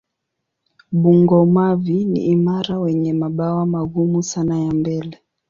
[1.01, 5.17] Bungo-mavi ni imara wenye mabawa magumu sana ya mbele.